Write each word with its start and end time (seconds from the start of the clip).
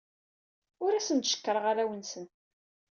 Ur 0.83 0.91
asen-d-cekkṛeɣ 0.93 1.65
arraw-nsen. 1.71 2.25